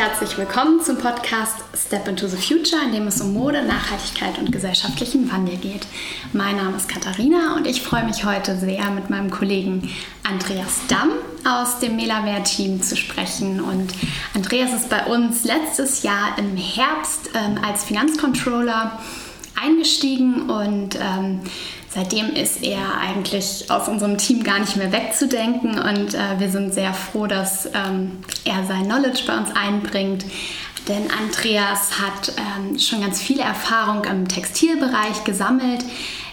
[0.00, 4.50] herzlich willkommen zum Podcast Step into the Future, in dem es um Mode, Nachhaltigkeit und
[4.50, 5.86] gesellschaftlichen Wandel geht.
[6.32, 9.90] Mein Name ist Katharina und ich freue mich heute sehr, mit meinem Kollegen
[10.22, 11.10] Andreas Damm
[11.46, 13.60] aus dem Melaware-Team zu sprechen.
[13.60, 13.92] Und
[14.32, 18.98] Andreas ist bei uns letztes Jahr im Herbst ähm, als Finanzcontroller
[19.62, 21.40] eingestiegen und ähm,
[21.92, 26.72] seitdem ist er eigentlich aus unserem Team gar nicht mehr wegzudenken und äh, wir sind
[26.72, 30.24] sehr froh, dass ähm, er sein Knowledge bei uns einbringt.
[30.88, 35.84] Denn Andreas hat ähm, schon ganz viel Erfahrung im Textilbereich gesammelt.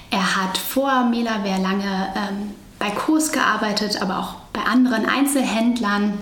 [0.10, 6.14] Er hat vor Melaware lange ähm, bei Kurs gearbeitet, aber auch bei anderen Einzelhändlern.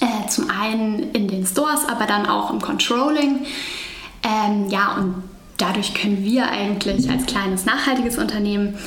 [0.00, 3.44] Äh, zum einen in den Stores, aber dann auch im Controlling.
[4.22, 5.24] Ähm, ja, und
[5.58, 8.78] dadurch können wir eigentlich als kleines nachhaltiges Unternehmen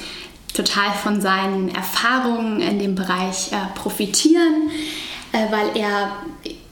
[0.53, 4.71] total von seinen Erfahrungen in dem Bereich äh, profitieren,
[5.31, 6.17] äh, weil er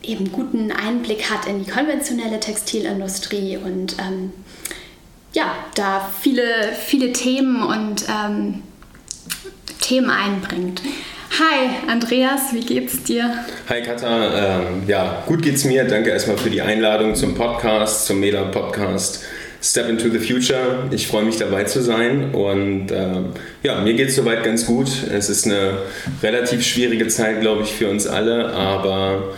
[0.01, 4.31] eben guten Einblick hat in die konventionelle Textilindustrie und ähm,
[5.33, 8.63] ja, da viele, viele Themen und ähm,
[9.79, 10.81] Themen einbringt.
[11.39, 13.45] Hi Andreas, wie geht's dir?
[13.69, 15.83] Hi Katha, ähm, ja, gut geht's mir.
[15.85, 19.23] Danke erstmal für die Einladung zum Podcast, zum Mela Podcast.
[19.61, 20.87] Step into the Future.
[20.91, 23.21] Ich freue mich dabei zu sein und äh,
[23.63, 24.89] ja, mir geht es soweit ganz gut.
[25.11, 25.79] Es ist eine
[26.23, 29.35] relativ schwierige Zeit, glaube ich, für uns alle, aber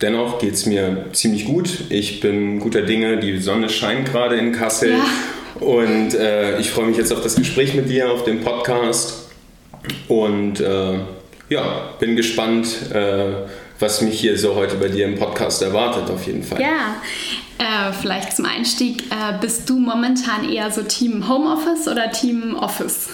[0.00, 1.70] dennoch geht es mir ziemlich gut.
[1.88, 5.66] Ich bin guter Dinge, die Sonne scheint gerade in Kassel ja.
[5.66, 9.30] und äh, ich freue mich jetzt auf das Gespräch mit dir, auf dem Podcast
[10.08, 10.98] und äh,
[11.48, 13.46] ja, bin gespannt äh,
[13.78, 16.60] was mich hier so heute bei dir im Podcast erwartet, auf jeden Fall.
[16.60, 16.96] Ja,
[17.58, 23.08] äh, vielleicht zum Einstieg, äh, bist du momentan eher so Team Homeoffice oder Team Office?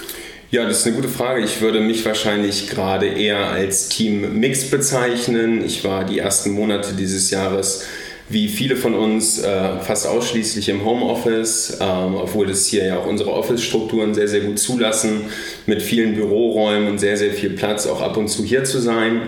[0.51, 1.43] Ja, das ist eine gute Frage.
[1.43, 5.65] Ich würde mich wahrscheinlich gerade eher als Team Mix bezeichnen.
[5.65, 7.87] Ich war die ersten Monate dieses Jahres
[8.31, 13.07] wie viele von uns äh, fast ausschließlich im Homeoffice, ähm, obwohl das hier ja auch
[13.07, 15.23] unsere Office-Strukturen sehr, sehr gut zulassen,
[15.67, 19.23] mit vielen Büroräumen und sehr, sehr viel Platz auch ab und zu hier zu sein.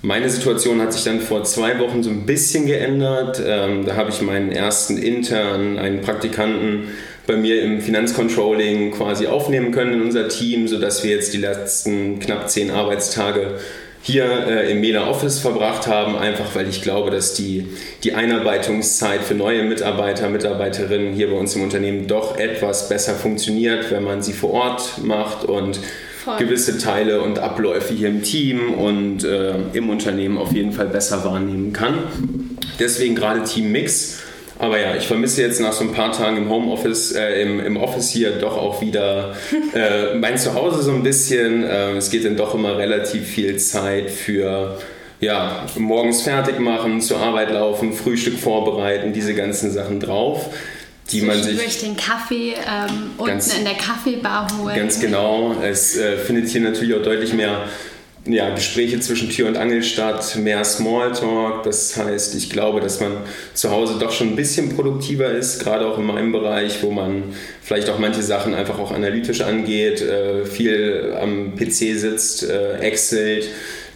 [0.00, 3.42] Meine Situation hat sich dann vor zwei Wochen so ein bisschen geändert.
[3.44, 6.88] Ähm, da habe ich meinen ersten Intern, einen Praktikanten
[7.26, 12.20] bei mir im Finanzcontrolling quasi aufnehmen können in unser Team, sodass wir jetzt die letzten
[12.20, 13.58] knapp zehn Arbeitstage
[14.00, 17.66] hier äh, im Mela Office verbracht haben, einfach weil ich glaube, dass die,
[18.04, 23.90] die Einarbeitungszeit für neue Mitarbeiter, Mitarbeiterinnen hier bei uns im Unternehmen doch etwas besser funktioniert,
[23.90, 25.80] wenn man sie vor Ort macht und
[26.24, 26.36] Voll.
[26.38, 31.24] gewisse Teile und Abläufe hier im Team und äh, im Unternehmen auf jeden Fall besser
[31.24, 31.98] wahrnehmen kann.
[32.78, 34.20] Deswegen gerade Team Mix.
[34.58, 37.76] Aber ja, ich vermisse jetzt nach so ein paar Tagen im Homeoffice, äh, im, im
[37.76, 39.36] Office hier doch auch wieder
[39.74, 41.62] äh, mein Zuhause so ein bisschen.
[41.62, 44.76] Äh, es geht dann doch immer relativ viel Zeit für
[45.20, 50.50] ja, morgens fertig machen, zur Arbeit laufen, Frühstück vorbereiten, diese ganzen Sachen drauf
[51.10, 54.76] die man sich durch den Kaffee ähm, unten in der Kaffeebar holen.
[54.76, 55.56] Ganz genau.
[55.62, 57.64] Es äh, findet hier natürlich auch deutlich mehr
[58.26, 61.62] ja, Gespräche zwischen Tür und Angel statt, mehr Smalltalk.
[61.62, 63.12] Das heißt, ich glaube, dass man
[63.54, 67.34] zu Hause doch schon ein bisschen produktiver ist, gerade auch in meinem Bereich, wo man
[67.62, 73.44] vielleicht auch manche Sachen einfach auch analytisch angeht, äh, viel am PC sitzt, äh, Excel.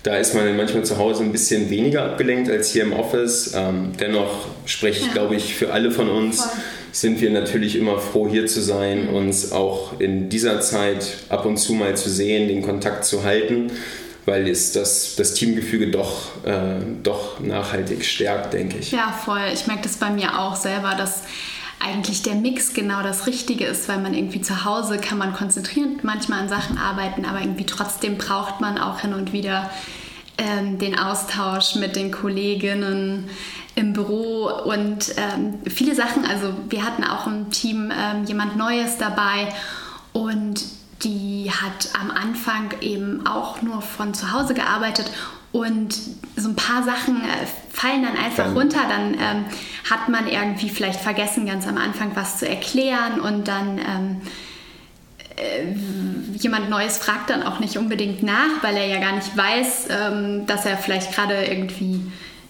[0.03, 3.53] Da ist man manchmal zu Hause ein bisschen weniger abgelenkt als hier im Office.
[3.55, 5.13] Ähm, dennoch spreche ich, ja.
[5.13, 6.43] glaube ich, für alle von uns.
[6.43, 6.51] Voll
[6.93, 11.57] sind wir natürlich immer froh, hier zu sein, uns auch in dieser Zeit ab und
[11.57, 13.73] zu mal zu sehen, den Kontakt zu halten,
[14.27, 18.93] weil es das, das Teamgefüge doch, äh, doch nachhaltig stärkt, denke ich.
[18.93, 19.41] Ja, voll.
[19.53, 21.23] Ich merke das bei mir auch selber, dass
[21.81, 26.05] eigentlich der Mix genau das Richtige ist, weil man irgendwie zu Hause kann man konzentriert
[26.05, 29.71] manchmal an Sachen arbeiten, aber irgendwie trotzdem braucht man auch hin und wieder
[30.43, 33.29] ähm, den Austausch mit den Kolleginnen
[33.75, 36.25] im Büro und ähm, viele Sachen.
[36.25, 39.49] Also wir hatten auch im Team ähm, jemand Neues dabei
[40.13, 40.65] und
[41.03, 45.11] die hat am Anfang eben auch nur von zu Hause gearbeitet
[45.53, 45.99] und
[46.37, 48.57] so ein paar Sachen äh, fallen dann einfach dann.
[48.57, 48.81] runter.
[48.89, 49.45] Dann ähm,
[49.91, 54.52] hat man irgendwie vielleicht vergessen, ganz am Anfang was zu erklären und dann ähm, äh,
[56.37, 60.47] jemand Neues fragt dann auch nicht unbedingt nach, weil er ja gar nicht weiß, ähm,
[60.47, 62.01] dass er vielleicht gerade irgendwie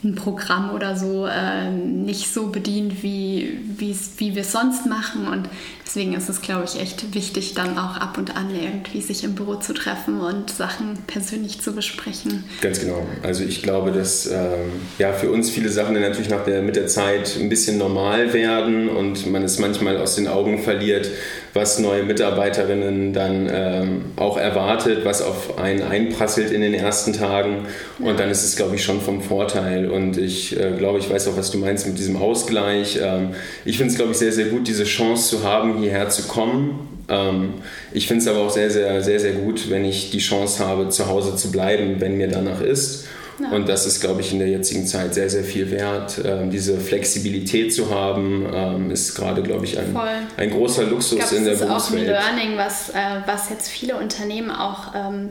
[0.05, 5.29] ein Programm oder so äh, nicht so bedient, wie, wie wir es sonst machen.
[5.29, 5.49] Und
[5.87, 9.37] deswegen ist es, glaube ich, echt wichtig, dann auch ab und an irgendwie sich im
[9.37, 12.43] Büro zu treffen und Sachen persönlich zu besprechen.
[12.61, 13.07] Ganz genau.
[13.23, 16.75] Also ich glaube, dass ähm, ja, für uns viele Sachen dann natürlich nach der, mit
[16.75, 21.09] der Zeit ein bisschen normal werden und man es manchmal aus den Augen verliert,
[21.55, 27.67] was neue Mitarbeiterinnen dann ähm, auch erwartet, was auf einen einprasselt in den ersten Tagen.
[27.99, 29.91] Und dann ist es, glaube ich, schon vom Vorteil.
[29.91, 32.99] Und ich äh, glaube, ich weiß auch, was du meinst mit diesem Ausgleich.
[33.03, 33.35] Ähm,
[33.67, 36.89] ich finde es, glaube ich, sehr, sehr gut, diese Chance zu haben, hierher zu kommen.
[37.09, 37.55] Ähm,
[37.93, 40.89] ich finde es aber auch sehr, sehr, sehr, sehr gut, wenn ich die Chance habe,
[40.89, 43.07] zu Hause zu bleiben, wenn mir danach ist.
[43.39, 43.51] Ja.
[43.51, 46.21] Und das ist, glaube ich, in der jetzigen Zeit sehr, sehr viel wert.
[46.25, 49.97] Ähm, diese Flexibilität zu haben, ähm, ist gerade, glaube ich, ein,
[50.37, 52.09] ein großer Luxus glaub, in der Berufswelt.
[52.09, 55.31] Das ist auch ein Learning, was, äh, was jetzt viele Unternehmen auch ähm,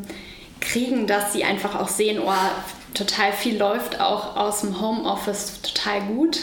[0.59, 2.31] kriegen, dass sie einfach auch sehen, oh,
[2.93, 6.39] total viel läuft auch aus dem Homeoffice total gut.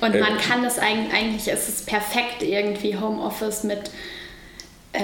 [0.00, 3.90] Und äh, man kann das eigentlich, eigentlich ist es perfekt, irgendwie Homeoffice mit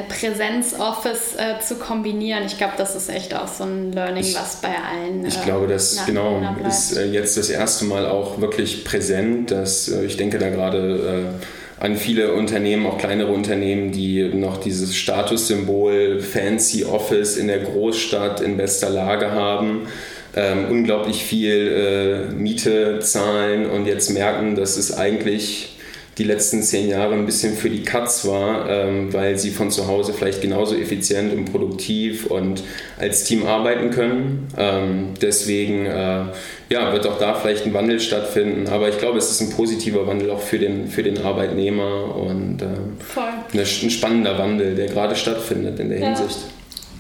[0.09, 2.45] Präsenz-Office äh, zu kombinieren.
[2.47, 5.27] Ich glaube, das ist echt auch so ein Learning, ich, was bei allen.
[5.27, 9.89] Ich äh, glaube, das genau ist äh, jetzt das erste Mal auch wirklich präsent, dass
[9.89, 11.41] äh, ich denke da gerade
[11.81, 18.41] an viele Unternehmen, auch kleinere Unternehmen, die noch dieses Statussymbol Fancy Office in der Großstadt
[18.43, 19.89] in bester Lage haben.
[20.37, 25.80] Ähm, unglaublich viel Miete zahlen und jetzt merken, dass es eigentlich
[26.19, 29.87] die letzten zehn Jahre ein bisschen für die Katz war, ähm, weil sie von zu
[29.87, 32.63] Hause vielleicht genauso effizient und produktiv und
[32.99, 34.49] als Team arbeiten können.
[34.59, 36.25] Ähm, deswegen äh,
[36.69, 38.69] ja, wird auch da vielleicht ein Wandel stattfinden.
[38.69, 42.61] Aber ich glaube, es ist ein positiver Wandel auch für den, für den Arbeitnehmer und
[42.61, 46.07] äh, ein spannender Wandel, der gerade stattfindet in der ja.
[46.09, 46.39] Hinsicht.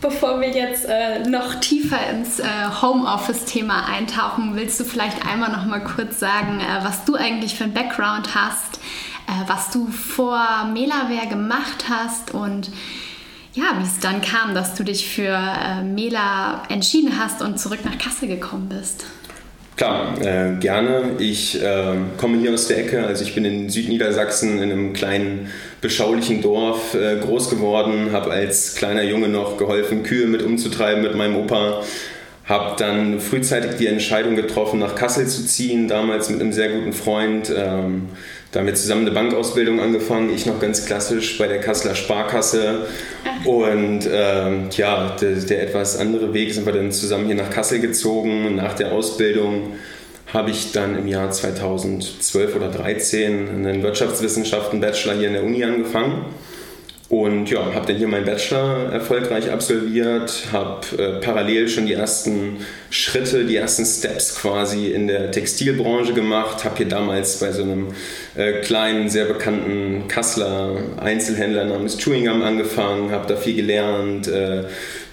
[0.00, 2.44] Bevor wir jetzt äh, noch tiefer ins äh,
[2.80, 7.64] Homeoffice-Thema eintauchen, willst du vielleicht einmal noch mal kurz sagen, äh, was du eigentlich für
[7.64, 8.80] einen Background hast,
[9.28, 12.70] äh, was du vor Melaware gemacht hast und
[13.52, 17.80] ja, wie es dann kam, dass du dich für äh, Mela entschieden hast und zurück
[17.84, 19.04] nach Kassel gekommen bist.
[19.80, 21.12] Klar, äh, gerne.
[21.20, 25.48] Ich äh, komme hier aus der Ecke, also ich bin in Südniedersachsen in einem kleinen
[25.80, 31.14] beschaulichen Dorf äh, groß geworden, habe als kleiner Junge noch geholfen, Kühe mit umzutreiben mit
[31.14, 31.80] meinem Opa.
[32.44, 36.92] Habe dann frühzeitig die Entscheidung getroffen, nach Kassel zu ziehen, damals mit einem sehr guten
[36.92, 37.50] Freund.
[37.56, 38.10] Ähm,
[38.52, 42.86] da haben wir zusammen eine Bankausbildung angefangen, ich noch ganz klassisch bei der Kasseler Sparkasse.
[43.44, 47.78] Und ähm, ja, der, der, etwas andere Weg sind wir dann zusammen hier nach Kassel
[47.78, 48.56] gezogen.
[48.56, 49.74] Nach der Ausbildung
[50.32, 55.62] habe ich dann im Jahr 2012 oder 2013 einen Wirtschaftswissenschaften Bachelor hier in der Uni
[55.62, 56.24] angefangen.
[57.10, 62.58] Und ja, habe dann hier meinen Bachelor erfolgreich absolviert, habe äh, parallel schon die ersten
[62.88, 67.88] Schritte, die ersten Steps quasi in der Textilbranche gemacht, habe hier damals bei so einem
[68.36, 74.66] äh, kleinen, sehr bekannten Kassler Einzelhändler namens Chewingham angefangen, habe da viel gelernt, äh,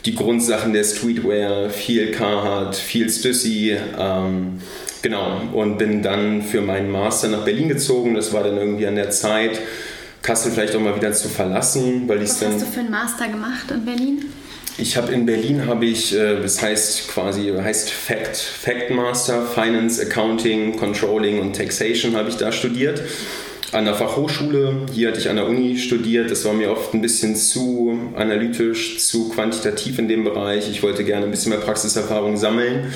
[0.05, 4.61] die Grundsachen der Streetwear, viel Carhartt, viel Stussy, ähm,
[5.01, 8.95] genau, und bin dann für meinen Master nach Berlin gezogen, das war dann irgendwie an
[8.95, 9.59] der Zeit,
[10.27, 12.56] Kassel vielleicht auch mal wieder zu verlassen, weil ich Was dann.
[12.56, 14.25] Was hast du für einen Master gemacht in Berlin?
[14.77, 20.01] Ich habe in Berlin habe ich, äh, das heißt quasi heißt Fact, Fact Master, Finance,
[20.01, 23.01] Accounting, Controlling und Taxation habe ich da studiert
[23.71, 24.81] an der Fachhochschule.
[24.91, 26.30] Hier hatte ich an der Uni studiert.
[26.30, 30.69] Das war mir oft ein bisschen zu analytisch, zu quantitativ in dem Bereich.
[30.69, 32.91] Ich wollte gerne ein bisschen mehr Praxiserfahrung sammeln.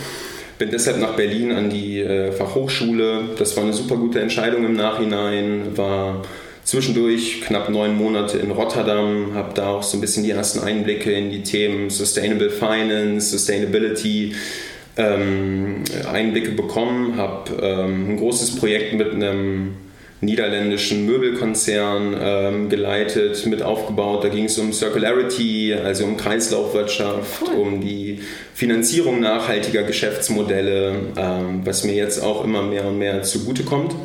[0.58, 3.30] Bin deshalb nach Berlin an die äh, Fachhochschule.
[3.40, 5.78] Das war eine super gute Entscheidung im Nachhinein.
[5.78, 6.24] War
[6.72, 11.12] zwischendurch knapp neun Monate in Rotterdam, habe da auch so ein bisschen die ersten Einblicke
[11.12, 14.36] in die Themen Sustainable Finance, Sustainability
[14.96, 19.74] ähm, Einblicke bekommen, habe ähm, ein großes Projekt mit einem
[20.22, 24.24] niederländischen Möbelkonzern ähm, geleitet, mit aufgebaut.
[24.24, 27.60] Da ging es um Circularity, also um Kreislaufwirtschaft, cool.
[27.60, 28.22] um die
[28.54, 33.90] Finanzierung nachhaltiger Geschäftsmodelle, ähm, was mir jetzt auch immer mehr und mehr zugutekommt.
[33.90, 34.02] kommt.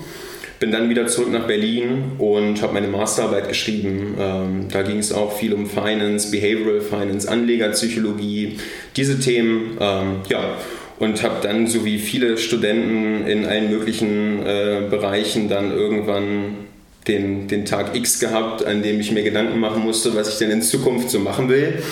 [0.59, 4.15] Bin dann wieder zurück nach Berlin und habe meine Masterarbeit geschrieben.
[4.19, 8.59] Ähm, da ging es auch viel um Finance, Behavioral Finance, Anlegerpsychologie,
[8.97, 9.77] diese Themen.
[9.79, 10.57] Ähm, ja,
[10.99, 16.67] und habe dann, so wie viele Studenten in allen möglichen äh, Bereichen, dann irgendwann
[17.07, 20.51] den, den Tag X gehabt, an dem ich mir Gedanken machen musste, was ich denn
[20.51, 21.83] in Zukunft so machen will.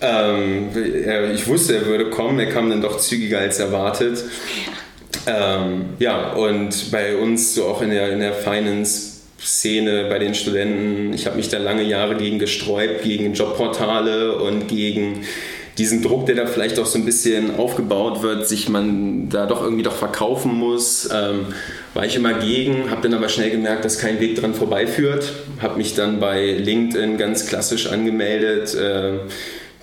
[0.00, 0.68] Ähm,
[1.34, 4.18] ich wusste, er würde kommen, er kam dann doch zügiger als erwartet.
[4.18, 4.72] Ja.
[5.26, 11.12] Ähm, ja, und bei uns so auch in der, in der Finance-Szene, bei den Studenten,
[11.12, 15.24] ich habe mich da lange Jahre gegen gesträubt, gegen Jobportale und gegen
[15.78, 19.62] diesen Druck, der da vielleicht auch so ein bisschen aufgebaut wird, sich man da doch
[19.62, 21.46] irgendwie doch verkaufen muss, ähm,
[21.92, 25.76] war ich immer gegen, habe dann aber schnell gemerkt, dass kein Weg dran vorbeiführt, habe
[25.76, 29.18] mich dann bei LinkedIn ganz klassisch angemeldet, äh,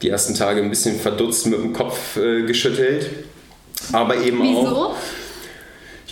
[0.02, 3.10] die ersten Tage ein bisschen verdutzt mit dem Kopf äh, geschüttelt,
[3.92, 4.68] aber eben Wieso?
[4.68, 4.96] auch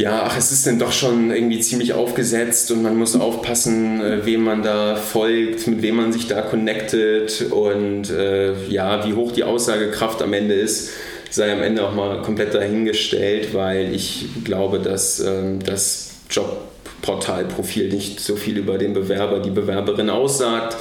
[0.02, 4.26] ja, ach, es ist dann doch schon irgendwie ziemlich aufgesetzt und man muss aufpassen, äh,
[4.26, 9.32] wem man da folgt, mit wem man sich da connectet und äh, ja, wie hoch
[9.32, 10.90] die Aussagekraft am Ende ist,
[11.30, 18.22] sei am Ende auch mal komplett dahingestellt, weil ich glaube, dass ähm, das Jobportalprofil nicht
[18.22, 20.78] so viel über den Bewerber, die Bewerberin aussagt.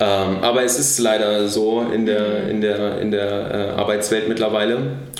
[0.00, 4.78] Ähm, aber es ist leider so in der, in der, in der äh, Arbeitswelt mittlerweile.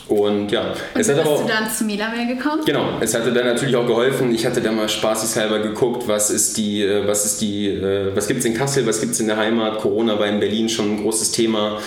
[0.09, 2.63] Und ja, Und es hat aber bist auch, du dann zu Melaware gekommen?
[2.65, 4.33] Genau, es hatte dann natürlich auch geholfen.
[4.35, 8.29] Ich hatte da mal spaßeshalber geguckt, was ist die, äh, was ist die, äh, was
[8.29, 9.79] gibt es in Kassel, was gibt es in der Heimat.
[9.79, 11.79] Corona war in Berlin schon ein großes Thema.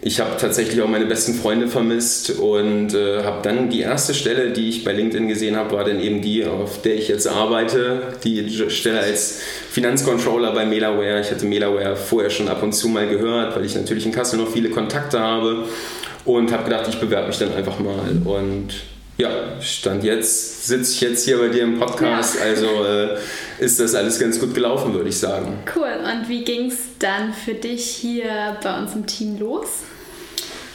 [0.00, 4.52] Ich habe tatsächlich auch meine besten Freunde vermisst und äh, habe dann die erste Stelle,
[4.52, 8.14] die ich bei LinkedIn gesehen habe, war dann eben die, auf der ich jetzt arbeite.
[8.22, 9.40] Die Stelle als
[9.80, 11.20] Finanzcontroller bei Melaware.
[11.20, 14.38] Ich hatte Melaware vorher schon ab und zu mal gehört, weil ich natürlich in Kassel
[14.38, 15.66] noch viele Kontakte habe
[16.24, 18.00] und habe gedacht, ich bewerbe mich dann einfach mal.
[18.24, 18.68] Und
[19.18, 19.28] ja,
[19.60, 22.46] stand jetzt, sitze ich jetzt hier bei dir im Podcast, Ja.
[22.46, 23.18] also äh,
[23.58, 25.58] ist das alles ganz gut gelaufen, würde ich sagen.
[25.76, 25.92] Cool.
[26.10, 29.68] Und wie ging es dann für dich hier bei uns im Team los?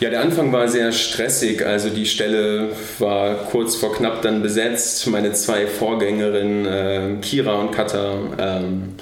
[0.01, 1.63] Ja, der Anfang war sehr stressig.
[1.63, 5.05] Also die Stelle war kurz vor knapp dann besetzt.
[5.05, 8.95] Meine zwei Vorgängerinnen, äh, Kira und Katha, ähm,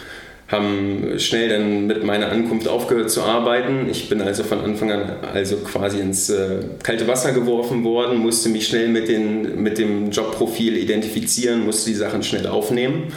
[0.50, 3.88] haben schnell dann mit meiner Ankunft aufgehört zu arbeiten.
[3.90, 8.50] Ich bin also von Anfang an also quasi ins äh, kalte Wasser geworfen worden, musste
[8.50, 13.14] mich schnell mit, den, mit dem Jobprofil identifizieren, musste die Sachen schnell aufnehmen.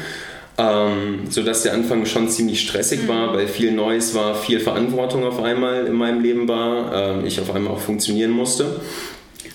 [0.58, 5.42] Ähm, sodass der Anfang schon ziemlich stressig war, weil viel Neues war, viel Verantwortung auf
[5.42, 8.80] einmal in meinem Leben war, ähm, ich auf einmal auch funktionieren musste.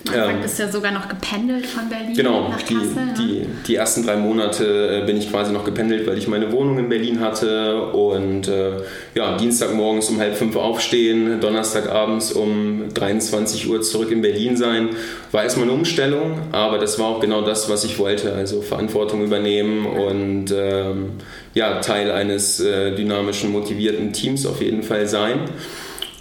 [0.06, 2.88] Anfang Ähm, bist du ja sogar noch gependelt von Berlin Genau, nach die, Kassel.
[2.94, 3.14] ne?
[3.18, 6.78] die, die ersten drei Monate äh, bin ich quasi noch gependelt, weil ich meine Wohnung
[6.78, 8.72] in Berlin hatte und äh,
[9.14, 14.90] ja, Dienstagmorgens um halb fünf aufstehen, Donnerstagabends um 23 Uhr zurück in Berlin sein.
[15.32, 19.22] War erstmal eine Umstellung, aber das war auch genau das, was ich wollte, also Verantwortung
[19.24, 21.10] übernehmen und ähm,
[21.54, 25.40] ja, Teil eines äh, dynamischen, motivierten Teams auf jeden Fall sein.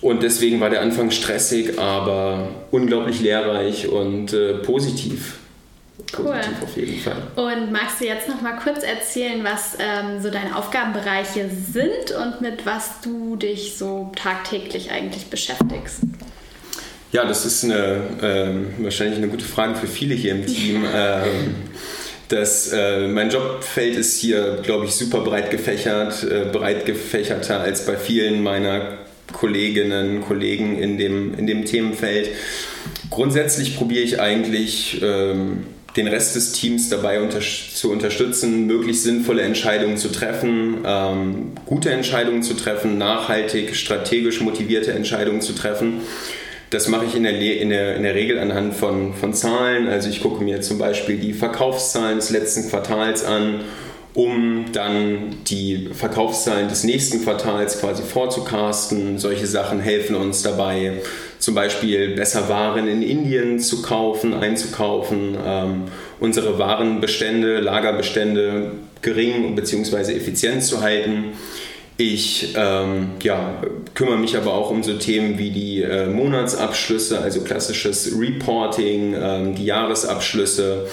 [0.01, 5.39] Und deswegen war der Anfang stressig, aber unglaublich lehrreich und äh, positiv.
[6.15, 6.25] Cool.
[6.25, 7.15] Positiv auf jeden Fall.
[7.35, 12.41] Und magst du jetzt noch mal kurz erzählen, was ähm, so deine Aufgabenbereiche sind und
[12.41, 16.01] mit was du dich so tagtäglich eigentlich beschäftigst?
[17.11, 20.85] Ja, das ist eine, ähm, wahrscheinlich eine gute Frage für viele hier im Team.
[20.93, 21.55] ähm,
[22.27, 27.85] das, äh, mein Jobfeld ist hier, glaube ich, super breit gefächert, äh, breit gefächerter als
[27.85, 28.97] bei vielen meiner
[29.39, 32.29] Kolleginnen, Kollegen in dem, in dem Themenfeld.
[33.09, 35.65] Grundsätzlich probiere ich eigentlich ähm,
[35.95, 41.91] den Rest des Teams dabei unter zu unterstützen, möglichst sinnvolle Entscheidungen zu treffen, ähm, gute
[41.91, 46.01] Entscheidungen zu treffen, nachhaltig, strategisch motivierte Entscheidungen zu treffen.
[46.69, 49.87] Das mache ich in der, Le in der, in der Regel anhand von, von Zahlen.
[49.87, 53.61] Also ich gucke mir zum Beispiel die Verkaufszahlen des letzten Quartals an,
[54.17, 59.19] um dann die Verkaufszahlen des nächsten Quartals quasi vorzucasten.
[59.19, 60.93] Solche Sachen helfen uns dabei,
[61.37, 65.83] zum Beispiel besser Waren in Indien zu kaufen, einzukaufen, ähm,
[66.19, 68.71] unsere Warenbestände, Lagerbestände
[69.03, 70.13] gering bzw.
[70.13, 71.25] effizient zu halten.
[71.97, 73.61] Ich ähm, ja,
[73.93, 79.55] kümmere mich aber auch um so Themen wie die äh, Monatsabschlüsse, also klassisches Reporting, ähm,
[79.55, 80.87] die Jahresabschlüsse,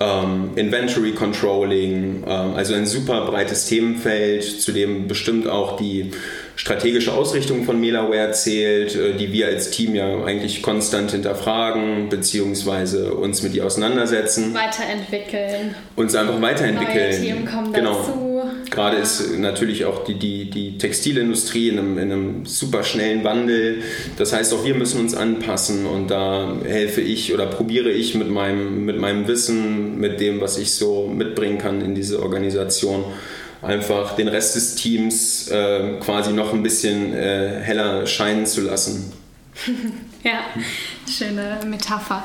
[0.00, 6.12] ähm, Inventory Controlling, ähm, also ein super breites Themenfeld, zu dem bestimmt auch die
[6.54, 13.14] strategische Ausrichtung von Melaware zählt, äh, die wir als Team ja eigentlich konstant hinterfragen, beziehungsweise
[13.14, 15.74] uns mit ihr auseinandersetzen, Weiterentwickeln.
[15.96, 17.10] uns einfach weiterentwickeln.
[17.10, 17.94] Neue Themen kommen genau.
[17.94, 18.27] dazu.
[18.70, 23.82] Gerade ist natürlich auch die, die, die Textilindustrie in einem, in einem super schnellen Wandel.
[24.16, 28.30] Das heißt, auch wir müssen uns anpassen und da helfe ich oder probiere ich mit
[28.30, 33.04] meinem, mit meinem Wissen, mit dem, was ich so mitbringen kann in diese Organisation,
[33.62, 39.12] einfach den Rest des Teams äh, quasi noch ein bisschen äh, heller scheinen zu lassen.
[40.24, 40.40] Ja,
[41.08, 42.24] schöne Metapher.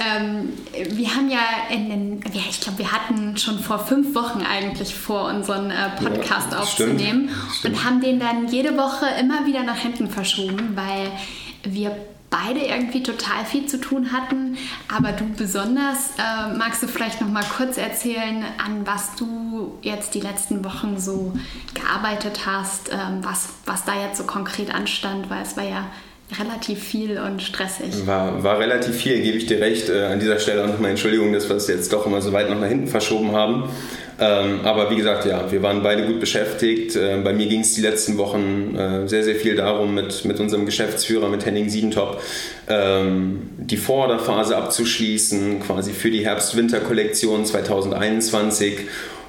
[0.00, 0.54] Ähm,
[0.96, 1.40] wir haben ja
[1.70, 5.90] in den, ja, ich glaube, wir hatten schon vor fünf Wochen eigentlich vor, unseren äh,
[6.02, 7.74] Podcast Ja, aufzunehmen stimmt, stimmt.
[7.76, 11.10] und haben den dann jede Woche immer wieder nach hinten verschoben, weil
[11.64, 11.94] wir
[12.30, 14.56] beide irgendwie total viel zu tun hatten.
[14.94, 20.14] Aber du besonders, äh, magst du vielleicht noch mal kurz erzählen, an was du jetzt
[20.14, 21.34] die letzten Wochen so
[21.74, 25.86] gearbeitet hast, ähm, was, was da jetzt so konkret anstand, weil es war ja
[26.38, 28.06] relativ viel und stressig.
[28.06, 29.88] War, war relativ viel, gebe ich dir recht.
[29.88, 32.50] Äh, an dieser Stelle auch nochmal Entschuldigung, dass wir es jetzt doch immer so weit
[32.50, 33.70] nach hinten verschoben haben.
[34.20, 36.94] Ähm, aber wie gesagt, ja, wir waren beide gut beschäftigt.
[36.94, 40.38] Äh, bei mir ging es die letzten Wochen äh, sehr, sehr viel darum, mit, mit
[40.40, 42.20] unserem Geschäftsführer, mit Henning Siedentop,
[42.68, 48.80] ähm, die Vororderphase abzuschließen, quasi für die Herbst-Winter-Kollektion 2021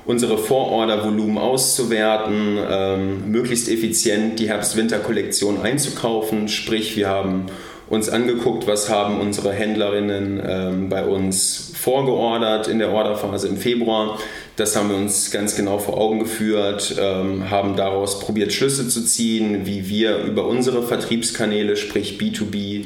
[0.05, 6.47] unsere Vorordervolumen auszuwerten, ähm, möglichst effizient die Herbst-Winter-Kollektion einzukaufen.
[6.47, 7.45] Sprich, wir haben
[7.89, 14.17] uns angeguckt, was haben unsere Händlerinnen ähm, bei uns vorgeordert in der Orderphase im Februar.
[14.55, 19.03] Das haben wir uns ganz genau vor Augen geführt, ähm, haben daraus probiert, Schlüsse zu
[19.03, 22.85] ziehen, wie wir über unsere Vertriebskanäle, sprich B2B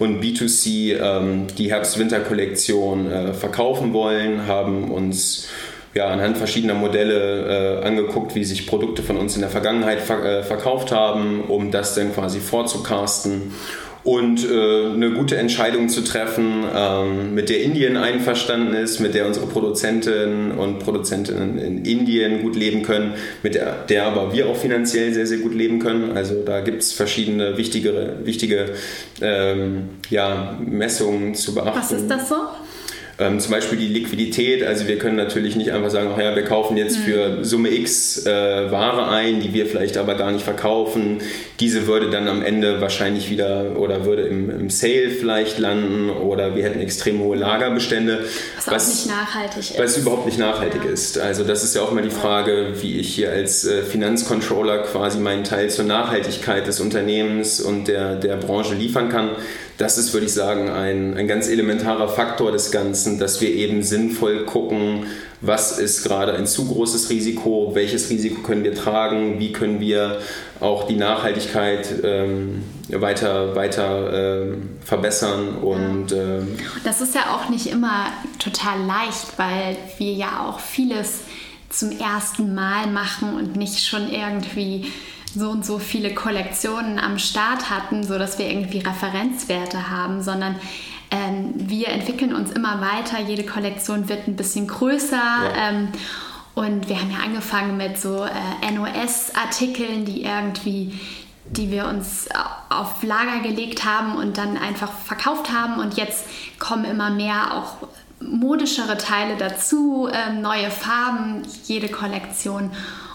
[0.00, 5.48] und B2C, ähm, die Herbst-Winter-Kollektion äh, verkaufen wollen, haben uns
[5.94, 10.24] ja, anhand verschiedener Modelle äh, angeguckt, wie sich Produkte von uns in der Vergangenheit ver
[10.24, 13.52] äh, verkauft haben, um das dann quasi vorzucasten
[14.02, 19.26] und äh, eine gute Entscheidung zu treffen, ähm, mit der Indien einverstanden ist, mit der
[19.26, 24.56] unsere Produzentinnen und Produzentinnen in Indien gut leben können, mit der, der aber wir auch
[24.56, 26.16] finanziell sehr, sehr gut leben können.
[26.16, 28.70] Also da gibt es verschiedene wichtigere, wichtige
[29.20, 31.78] ähm, ja, Messungen zu beachten.
[31.78, 32.36] Was ist das so?
[33.20, 36.44] Ähm, zum Beispiel die Liquidität, also wir können natürlich nicht einfach sagen, ach ja, wir
[36.44, 37.02] kaufen jetzt mhm.
[37.02, 41.20] für Summe X äh, Ware ein, die wir vielleicht aber gar nicht verkaufen.
[41.60, 46.56] Diese würde dann am Ende wahrscheinlich wieder oder würde im, im Sale vielleicht landen oder
[46.56, 48.24] wir hätten extrem hohe Lagerbestände.
[48.56, 49.78] Was, was auch nicht nachhaltig ist.
[49.78, 50.90] Was überhaupt nicht nachhaltig ja.
[50.90, 51.18] ist.
[51.18, 55.18] Also das ist ja auch mal die Frage, wie ich hier als äh, Finanzcontroller quasi
[55.18, 59.30] meinen Teil zur Nachhaltigkeit des Unternehmens und der, der Branche liefern kann
[59.80, 63.82] das ist, würde ich sagen, ein, ein ganz elementarer Faktor des Ganzen, dass wir eben
[63.82, 65.06] sinnvoll gucken,
[65.40, 70.18] was ist gerade ein zu großes Risiko, welches Risiko können wir tragen, wie können wir
[70.60, 75.56] auch die Nachhaltigkeit ähm, weiter, weiter ähm, verbessern.
[75.56, 78.06] Und, ähm, das ist ja auch nicht immer
[78.38, 81.20] total leicht, weil wir ja auch vieles
[81.70, 84.92] zum ersten Mal machen und nicht schon irgendwie
[85.34, 90.56] so und so viele Kollektionen am Start hatten, sodass wir irgendwie Referenzwerte haben, sondern
[91.10, 93.20] ähm, wir entwickeln uns immer weiter.
[93.20, 95.16] Jede Kollektion wird ein bisschen größer.
[95.16, 95.52] Ja.
[95.56, 95.88] Ähm,
[96.54, 100.98] und wir haben ja angefangen mit so äh, NOS-Artikeln, die irgendwie
[101.50, 102.28] die wir uns
[102.68, 105.80] auf Lager gelegt haben und dann einfach verkauft haben.
[105.80, 106.24] Und jetzt
[106.58, 107.88] kommen immer mehr auch
[108.20, 112.70] modischere Teile dazu, äh, neue Farben, jede Kollektion.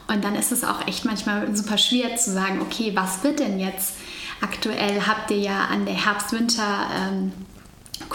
[0.07, 3.59] Und dann ist es auch echt manchmal super schwer zu sagen, okay, was wird denn
[3.59, 3.95] jetzt?
[4.41, 7.31] Aktuell habt ihr ja an der Herbst-Winter- ähm,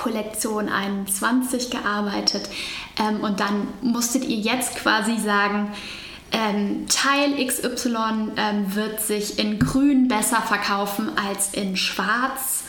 [0.03, 2.49] Kollektion 21 gearbeitet
[2.99, 5.73] ähm, und dann musstet ihr jetzt quasi sagen,
[6.33, 12.65] ähm, Teil XY ähm, wird sich in grün besser verkaufen als in schwarz.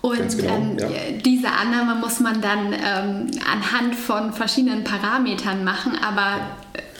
[0.00, 0.88] Und genau, ähm, ja.
[1.24, 6.40] diese Annahme muss man dann ähm, anhand von verschiedenen Parametern machen, aber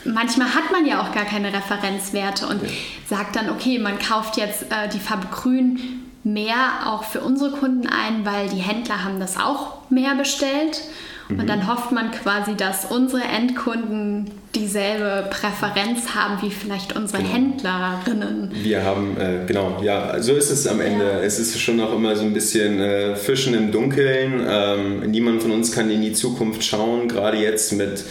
[0.05, 2.69] manchmal hat man ja auch gar keine Referenzwerte und ja.
[3.07, 7.87] sagt dann, okay, man kauft jetzt äh, die Farbe Grün mehr auch für unsere Kunden
[7.87, 10.81] ein, weil die Händler haben das auch mehr bestellt.
[11.29, 11.39] Mhm.
[11.39, 17.33] Und dann hofft man quasi, dass unsere Endkunden dieselbe Präferenz haben wie vielleicht unsere genau.
[17.33, 18.51] Händlerinnen.
[18.53, 21.05] Wir haben, äh, genau, ja, so ist es am Ende.
[21.05, 21.19] Ja.
[21.19, 24.45] Es ist schon auch immer so ein bisschen äh, Fischen im Dunkeln.
[24.47, 28.03] Ähm, niemand von uns kann in die Zukunft schauen, gerade jetzt mit,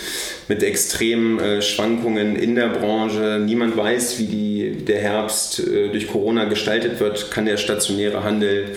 [0.48, 3.40] mit extremen äh, Schwankungen in der Branche.
[3.44, 7.30] Niemand weiß, wie die, der Herbst äh, durch Corona gestaltet wird.
[7.30, 8.72] Kann der stationäre Handel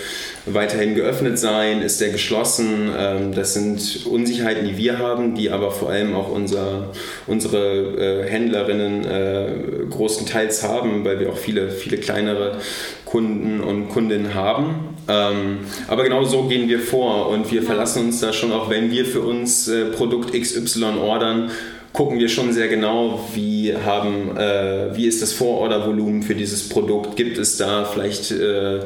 [0.45, 1.81] weiterhin geöffnet sein?
[1.81, 2.89] Ist der geschlossen?
[2.97, 6.91] Ähm, das sind Unsicherheiten, die wir haben, die aber vor allem auch unser,
[7.27, 9.47] unsere unsere äh, Händlerinnen äh,
[9.89, 12.57] großenteils haben, weil wir auch viele, viele kleinere
[13.05, 14.95] Kunden und Kundinnen haben.
[15.07, 18.91] Ähm, aber genau so gehen wir vor und wir verlassen uns da schon auch, wenn
[18.91, 21.51] wir für uns äh, Produkt XY ordern,
[21.93, 27.15] gucken wir schon sehr genau, wie, haben, äh, wie ist das Vorordervolumen für dieses Produkt.
[27.15, 28.77] Gibt es da vielleicht äh,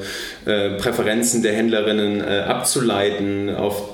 [0.46, 3.54] äh, Präferenzen der Händlerinnen äh, abzuleiten?
[3.54, 3.90] Auf,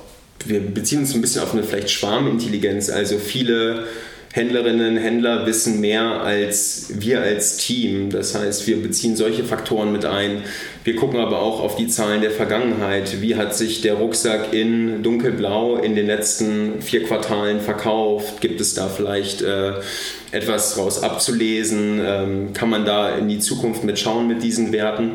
[0.45, 2.91] wir beziehen uns ein bisschen auf eine vielleicht Schwarmintelligenz.
[2.91, 3.85] Also viele
[4.37, 8.11] Händlerinnen, Händler wissen mehr als wir als Team.
[8.11, 10.43] Das heißt, wir beziehen solche Faktoren mit ein.
[10.83, 13.19] Wir gucken aber auch auf die Zahlen der Vergangenheit.
[13.19, 18.39] Wie hat sich der Rucksack in dunkelblau in den letzten vier Quartalen verkauft?
[18.39, 19.73] Gibt es da vielleicht äh,
[20.31, 21.99] etwas daraus abzulesen?
[22.05, 25.13] Ähm, kann man da in die Zukunft mitschauen mit diesen Werten?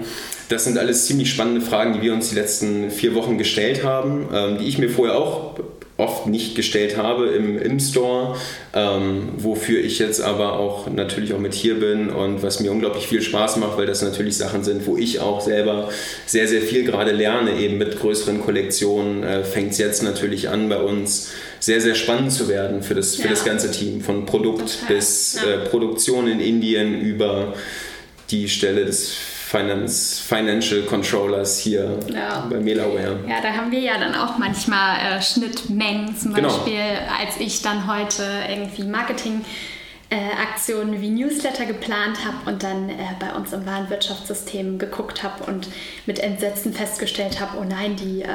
[0.49, 4.27] Das sind alles ziemlich spannende Fragen, die wir uns die letzten vier Wochen gestellt haben,
[4.35, 5.55] ähm, die ich mir vorher auch
[5.99, 8.37] oft nicht gestellt habe im, im Store,
[8.75, 13.07] ähm, wofür ich jetzt aber auch natürlich auch mit hier bin und was mir unglaublich
[13.07, 15.91] viel Spaß macht, weil das natürlich Sachen sind, wo ich auch selber
[16.27, 20.69] sehr, sehr viel gerade lerne, eben mit größeren Kollektionen äh, fängt es jetzt natürlich an
[20.69, 23.31] bei uns sehr, sehr spannend zu werden für das, für ja.
[23.31, 24.97] das ganze Team, von Produkt Total.
[24.97, 25.53] bis ja.
[25.53, 27.55] äh, Produktion in Indien über
[28.31, 29.15] die Stelle des
[29.53, 32.47] Finance, Financial Controllers hier ja.
[32.49, 33.21] bei Melaware.
[33.29, 36.17] Ja, da haben wir ja dann auch manchmal äh, Schnittmengen.
[36.17, 36.49] Zum genau.
[36.49, 36.81] Beispiel,
[37.21, 39.45] als ich dann heute irgendwie Marketing
[40.09, 45.45] äh, Aktionen wie Newsletter geplant habe und dann äh, bei uns im Warenwirtschaftssystem geguckt habe
[45.45, 45.69] und
[46.07, 48.29] mit Entsetzen festgestellt habe, oh nein, die äh,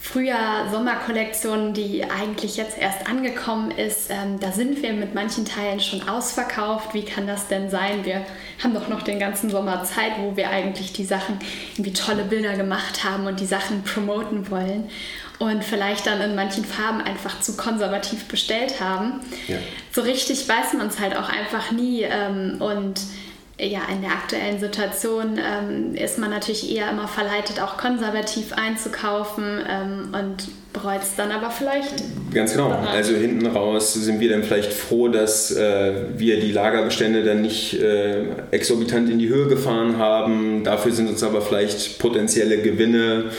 [0.00, 6.08] Frühjahr-Sommerkollektion, die eigentlich jetzt erst angekommen ist, ähm, da sind wir mit manchen Teilen schon
[6.08, 6.94] ausverkauft.
[6.94, 8.04] Wie kann das denn sein?
[8.04, 8.24] Wir
[8.62, 11.38] haben doch noch den ganzen Sommer Zeit, wo wir eigentlich die Sachen,
[11.74, 14.90] irgendwie tolle Bilder gemacht haben und die Sachen promoten wollen
[15.38, 19.20] und vielleicht dann in manchen Farben einfach zu konservativ bestellt haben.
[19.48, 19.56] Ja.
[19.92, 23.00] So richtig weiß man es halt auch einfach nie ähm, und
[23.58, 29.60] ja, in der aktuellen Situation ähm, ist man natürlich eher immer verleitet, auch konservativ einzukaufen
[29.66, 31.94] ähm, und bereut es dann aber vielleicht.
[32.34, 32.70] Ganz genau.
[32.70, 37.80] Also hinten raus sind wir dann vielleicht froh, dass äh, wir die Lagerbestände dann nicht
[37.80, 40.62] äh, exorbitant in die Höhe gefahren haben.
[40.62, 43.30] Dafür sind uns aber vielleicht potenzielle Gewinne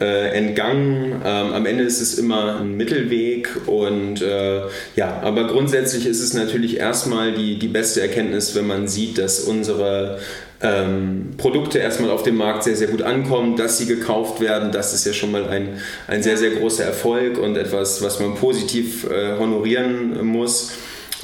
[0.00, 1.22] äh, entgangen.
[1.24, 4.62] Ähm, am Ende ist es immer ein Mittelweg und äh,
[4.94, 9.40] ja, aber grundsätzlich ist es natürlich erstmal die, die beste Erkenntnis, wenn man sieht, dass
[9.40, 10.18] unsere
[10.62, 14.72] ähm, Produkte erstmal auf dem Markt sehr, sehr gut ankommen, dass sie gekauft werden.
[14.72, 18.34] Das ist ja schon mal ein, ein sehr, sehr großer Erfolg und etwas, was man
[18.34, 20.72] positiv äh, honorieren muss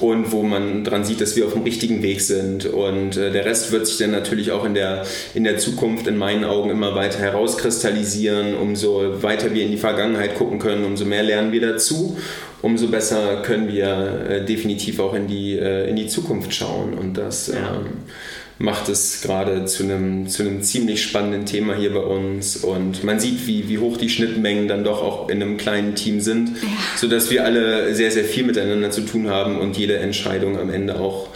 [0.03, 2.67] und wo man dran sieht, dass wir auf dem richtigen Weg sind.
[2.67, 6.17] Und äh, der Rest wird sich dann natürlich auch in der, in der Zukunft in
[6.17, 8.57] meinen Augen immer weiter herauskristallisieren.
[8.57, 12.19] Umso weiter wir in die Vergangenheit gucken können, umso mehr lernen wir dazu.
[12.63, 16.95] Umso besser können wir äh, definitiv auch in die, äh, in die Zukunft schauen.
[16.95, 17.77] Und das ja.
[17.77, 17.87] ähm,
[18.63, 22.57] macht es gerade zu einem, zu einem ziemlich spannenden Thema hier bei uns.
[22.57, 26.21] Und man sieht, wie, wie hoch die Schnittmengen dann doch auch in einem kleinen Team
[26.21, 26.69] sind, ja.
[26.97, 31.01] sodass wir alle sehr, sehr viel miteinander zu tun haben und jede Entscheidung am Ende
[31.01, 31.29] auch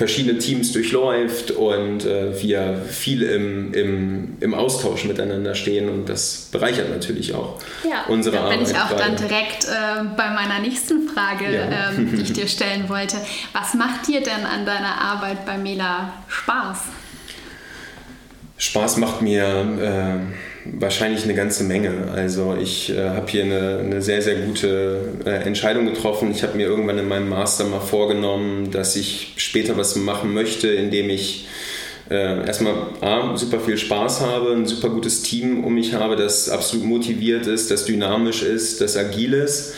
[0.00, 6.48] verschiedene Teams durchläuft und äh, wir viel im, im, im Austausch miteinander stehen und das
[6.50, 8.60] bereichert natürlich auch ja, unsere da Arbeit.
[8.60, 9.02] bin ich auch gerade.
[9.02, 11.90] dann direkt äh, bei meiner nächsten Frage, ja.
[11.90, 13.18] ähm, die ich dir stellen wollte.
[13.52, 16.78] Was macht dir denn an deiner Arbeit bei Mela Spaß?
[18.56, 22.08] Spaß macht mir äh, wahrscheinlich eine ganze Menge.
[22.14, 26.30] Also ich äh, habe hier eine, eine, sehr, sehr gute äh, Entscheidung getroffen.
[26.30, 30.68] Ich habe mir irgendwann in meinem Master mal vorgenommen, dass ich später was machen möchte,
[30.68, 31.46] indem ich
[32.10, 36.48] äh, erstmal A, super viel Spaß habe, ein super gutes Team um mich habe, das
[36.48, 39.74] absolut motiviert ist, das dynamisch ist, das agil ist.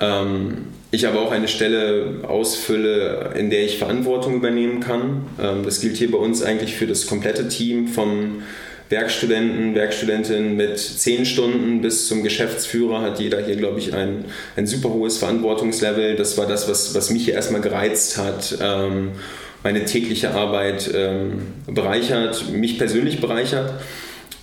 [0.00, 5.26] Ähm, ich aber auch eine Stelle ausfülle, in der ich Verantwortung übernehmen kann.
[5.40, 8.42] Ähm, das gilt hier bei uns eigentlich für das komplette Team, vom
[8.90, 14.66] Werkstudenten, Werkstudentin mit zehn Stunden bis zum Geschäftsführer hat jeder hier, glaube ich, ein, ein
[14.66, 16.16] super hohes Verantwortungslevel.
[16.16, 18.58] Das war das, was, was mich hier erstmal gereizt hat.
[18.60, 19.12] Ähm,
[19.62, 23.72] meine tägliche Arbeit ähm, bereichert, mich persönlich bereichert.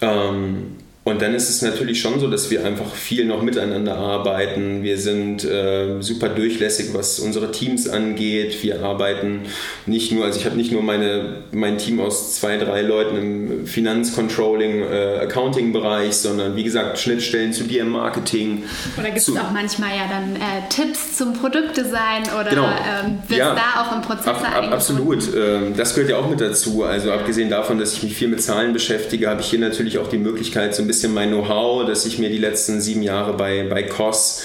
[0.01, 4.83] Ähm, und dann ist es natürlich schon so, dass wir einfach viel noch miteinander arbeiten.
[4.83, 8.61] Wir sind äh, super durchlässig, was unsere Teams angeht.
[8.61, 9.41] Wir arbeiten
[9.87, 13.65] nicht nur, also ich habe nicht nur meine, mein Team aus zwei, drei Leuten im
[13.65, 18.65] Finanzcontrolling, äh, Accounting-Bereich, sondern wie gesagt Schnittstellen zu dir im Marketing.
[18.95, 22.67] Oder gibt es auch manchmal ja dann äh, Tipps zum Produktdesign oder genau.
[22.67, 26.29] ähm, wird ja, da auch im Prozess ab, ab, Absolut, ähm, das gehört ja auch
[26.29, 26.83] mit dazu.
[26.83, 30.07] Also abgesehen davon, dass ich mich viel mit Zahlen beschäftige, habe ich hier natürlich auch
[30.07, 33.63] die Möglichkeit, so ein bisschen mein Know-how, das ich mir die letzten sieben Jahre bei,
[33.63, 34.43] bei COS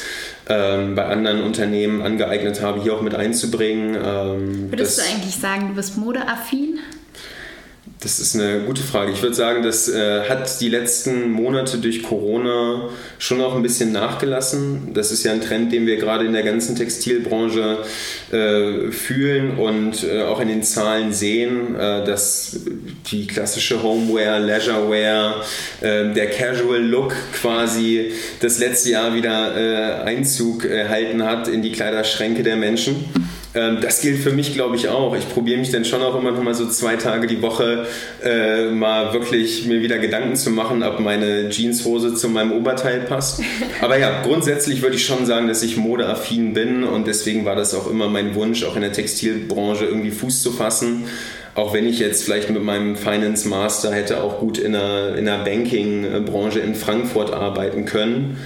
[0.49, 3.97] ähm, bei anderen Unternehmen angeeignet habe, hier auch mit einzubringen.
[3.97, 6.79] Ähm, Würdest du eigentlich sagen, du bist modeaffin?
[8.01, 9.11] Das ist eine gute Frage.
[9.11, 13.91] Ich würde sagen, das äh, hat die letzten Monate durch Corona schon auch ein bisschen
[13.91, 14.93] nachgelassen.
[14.93, 17.79] Das ist ja ein Trend, den wir gerade in der ganzen Textilbranche
[18.33, 22.61] äh, fühlen und äh, auch in den Zahlen sehen, äh, dass
[23.11, 25.43] die klassische Homeware, Leisurewear,
[25.81, 31.73] äh, der Casual Look quasi das letzte Jahr wieder äh, Einzug erhalten hat in die
[31.73, 33.07] Kleiderschränke der Menschen.
[33.57, 35.17] Ähm, das gilt für mich, glaube ich, auch.
[35.17, 37.87] Ich probiere mich dann schon auch immer noch mal so zwei Tage die Woche
[38.23, 43.43] äh, mal wirklich mir wieder Gedanken zu machen, ob meine Jeanshose zu meinem Oberteil passt.
[43.81, 47.75] Aber ja, grundsätzlich würde ich schon sagen, dass ich modeaffin bin und deswegen war das
[47.75, 51.05] auch immer mein Wunsch, auch in der Textilbranche irgendwie Fuß zu fassen.
[51.55, 55.25] Auch wenn ich jetzt vielleicht mit meinem Finance Master hätte auch gut in der, in
[55.25, 58.37] der Banking-Branche in Frankfurt arbeiten können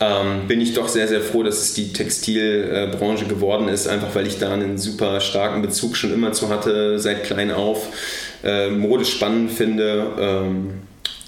[0.00, 4.26] ähm, bin ich doch sehr, sehr froh, dass es die Textilbranche geworden ist, einfach weil
[4.26, 7.88] ich da einen super starken Bezug schon immer zu hatte, seit klein auf.
[8.44, 10.12] Äh, Mode spannend finde.
[10.18, 10.82] Ähm,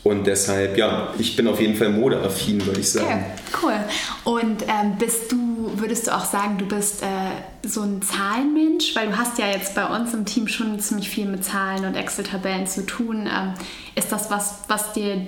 [0.04, 3.26] und deshalb, ja, ich bin auf jeden Fall modeaffin, würde ich sagen.
[3.52, 4.32] Okay, cool.
[4.32, 8.94] Und ähm, bist du, würdest du auch sagen, du bist äh, so ein Zahlenmensch?
[8.94, 11.94] Weil du hast ja jetzt bei uns im Team schon ziemlich viel mit Zahlen und
[11.94, 13.26] Excel-Tabellen zu tun.
[13.26, 13.54] Ähm,
[13.96, 15.26] ist das was, was dir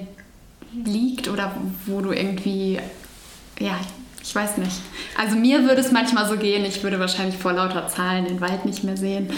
[0.72, 1.55] liegt oder
[1.87, 2.79] wo du irgendwie,
[3.61, 3.79] ja,
[4.23, 4.77] ich weiß nicht.
[5.16, 8.64] Also mir würde es manchmal so gehen, ich würde wahrscheinlich vor lauter Zahlen den Wald
[8.64, 9.31] nicht mehr sehen.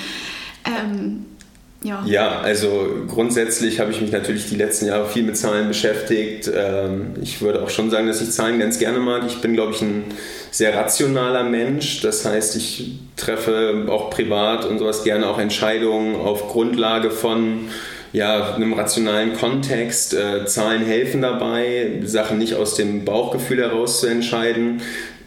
[0.65, 1.27] Ähm,
[1.85, 2.05] ja.
[2.07, 6.49] ja, also grundsätzlich habe ich mich natürlich die letzten Jahre viel mit Zahlen beschäftigt.
[6.55, 9.25] Ähm, ich würde auch schon sagen, dass ich Zahlen ganz gerne mag.
[9.27, 10.05] Ich bin, glaube ich, ein
[10.53, 12.01] sehr rationaler Mensch.
[12.01, 17.69] Das heißt, ich treffe auch privat und sowas gerne auch Entscheidungen auf Grundlage von
[18.13, 20.15] ja, einem rationalen Kontext.
[20.15, 24.83] Äh, Zahlen helfen dabei, Sachen nicht aus dem Bauchgefühl heraus zu entscheiden,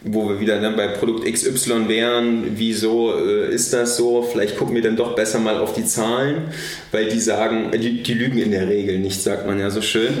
[0.08, 4.22] wo wir wieder dann bei Produkt XY wären, wieso äh, ist das so?
[4.22, 6.44] Vielleicht gucken wir dann doch besser mal auf die Zahlen,
[6.92, 9.82] weil die sagen, äh, die, die lügen in der Regel nicht, sagt man ja so
[9.82, 10.12] schön.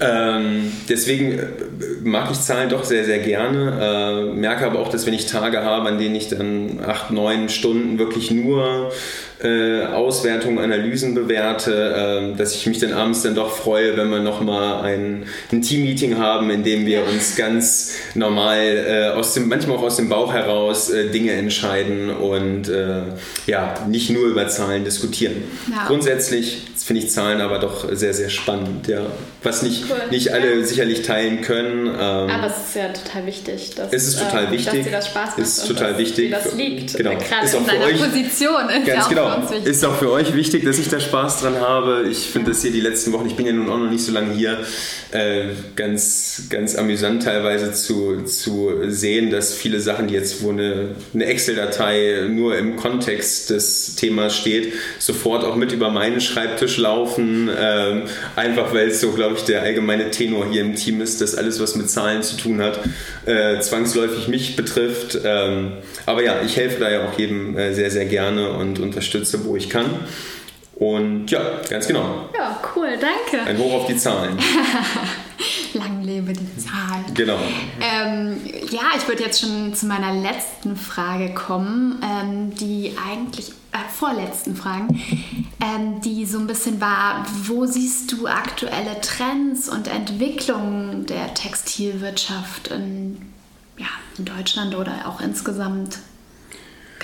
[0.00, 1.46] Ähm, deswegen äh,
[2.02, 4.30] mag ich Zahlen doch sehr, sehr gerne.
[4.32, 7.50] Äh, merke aber auch, dass wenn ich Tage habe, an denen ich dann acht, neun
[7.50, 8.90] Stunden wirklich nur
[9.42, 14.20] äh, Auswertungen, Analysen bewerte, äh, dass ich mich dann abends dann doch freue, wenn wir
[14.20, 19.76] nochmal ein, ein Team-Meeting haben, in dem wir uns ganz normal äh, aus dem, manchmal
[19.76, 23.02] auch aus dem Bauch heraus äh, Dinge entscheiden und äh,
[23.46, 25.44] ja, nicht nur über Zahlen diskutieren.
[25.70, 25.86] Ja.
[25.86, 29.06] Grundsätzlich finde ich Zahlen aber doch sehr, sehr spannend, ja.
[29.42, 29.96] Was nicht, cool.
[30.10, 30.64] nicht alle ja.
[30.64, 31.88] sicherlich teilen können.
[31.88, 34.72] Ähm, aber es ist ja total wichtig, dass, es ist total ähm, wichtig.
[34.72, 35.38] dass dir das Spaß macht.
[35.38, 36.30] Ist total dass wichtig.
[36.30, 36.96] das liegt.
[36.96, 37.10] Genau.
[37.10, 39.25] Gerade ist auch in deiner euch, Position ist ganz ja genau.
[39.64, 42.06] Ist auch für euch wichtig, dass ich da Spaß dran habe.
[42.10, 44.12] Ich finde das hier die letzten Wochen, ich bin ja nun auch noch nicht so
[44.12, 44.58] lange hier,
[45.12, 50.90] äh, ganz, ganz amüsant teilweise zu, zu sehen, dass viele Sachen, die jetzt, wo eine,
[51.14, 57.50] eine Excel-Datei nur im Kontext des Themas steht, sofort auch mit über meinen Schreibtisch laufen,
[57.58, 58.02] ähm,
[58.34, 61.60] einfach weil es so, glaube ich, der allgemeine Tenor hier im Team ist, dass alles,
[61.60, 62.80] was mit Zahlen zu tun hat,
[63.26, 65.18] äh, zwangsläufig mich betrifft.
[65.24, 65.72] Ähm,
[66.04, 69.56] aber ja, ich helfe da ja auch jedem äh, sehr, sehr gerne und unterstütze, wo
[69.56, 69.86] ich kann.
[70.76, 72.28] Und ja, ganz genau.
[72.36, 73.48] Ja, cool, danke.
[73.48, 74.38] Ein Hoch auf die Zahlen.
[75.72, 77.14] Lang lebe die Zahlen.
[77.14, 77.38] Genau.
[77.80, 78.38] Ähm,
[78.70, 84.54] ja, ich würde jetzt schon zu meiner letzten Frage kommen, ähm, die eigentlich, äh, vorletzten
[84.54, 85.00] Fragen,
[85.62, 92.68] ähm, die so ein bisschen war, wo siehst du aktuelle Trends und Entwicklungen der Textilwirtschaft
[92.68, 93.16] in,
[93.78, 93.86] ja,
[94.18, 95.98] in Deutschland oder auch insgesamt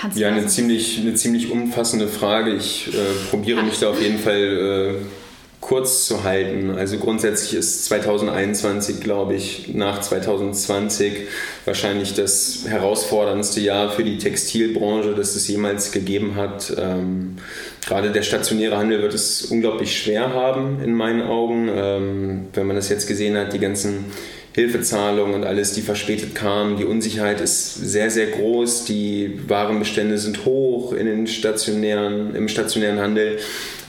[0.03, 2.53] Kannst ja, eine ziemlich, eine ziemlich umfassende Frage.
[2.53, 5.05] Ich äh, probiere mich da auf jeden Fall äh,
[5.61, 6.71] kurz zu halten.
[6.71, 11.19] Also grundsätzlich ist 2021, glaube ich, nach 2020
[11.63, 16.73] wahrscheinlich das herausforderndste Jahr für die Textilbranche, das es jemals gegeben hat.
[16.77, 17.37] Ähm,
[17.85, 21.69] gerade der stationäre Handel wird es unglaublich schwer haben, in meinen Augen.
[21.73, 24.03] Ähm, wenn man das jetzt gesehen hat, die ganzen
[24.53, 26.77] Hilfezahlungen und alles, die verspätet kamen.
[26.77, 28.85] Die Unsicherheit ist sehr, sehr groß.
[28.85, 33.39] Die Warenbestände sind hoch in den stationären, im stationären Handel.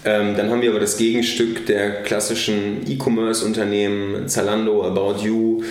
[0.07, 5.63] Ähm, dann haben wir aber das Gegenstück der klassischen E-Commerce-Unternehmen, Zalando, About You,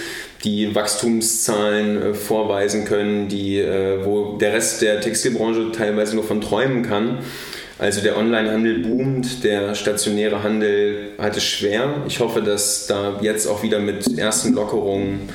[0.43, 6.41] die Wachstumszahlen äh, vorweisen können, die, äh, wo der Rest der Textilbranche teilweise nur von
[6.41, 7.19] träumen kann.
[7.79, 12.03] Also der Onlinehandel boomt, der stationäre Handel hat es schwer.
[12.07, 15.29] Ich hoffe, dass da jetzt auch wieder mit ersten Lockerungen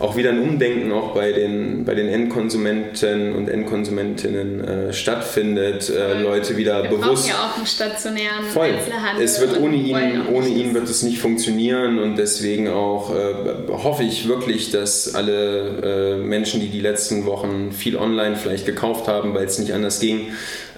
[0.00, 6.22] auch wieder ein Umdenken auch bei den, bei den Endkonsumenten und Endkonsumentinnen äh, stattfindet, äh,
[6.22, 7.28] Leute wieder Wir bewusst.
[7.28, 8.68] ja auch einen stationären voll.
[8.68, 9.22] Einzelhandel.
[9.22, 13.34] Es wird ohne ihn, ohne ihn wird es nicht funktionieren und deswegen auch äh,
[13.68, 19.06] hoffe ich wirklich, dass alle äh, Menschen, die die letzten Wochen viel online vielleicht gekauft
[19.06, 20.28] haben, weil es nicht anders ging,